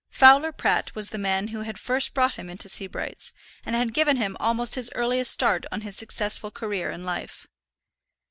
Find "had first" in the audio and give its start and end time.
1.61-2.15